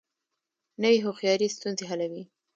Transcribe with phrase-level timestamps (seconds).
[0.81, 2.23] نوې هوښیاري ستونزې حلوي